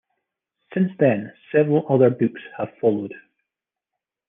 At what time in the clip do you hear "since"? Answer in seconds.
0.73-0.93